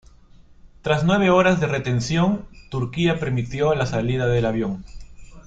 [0.81, 4.83] Tras nueve horas de retención, Turquía permitió la salida del avión.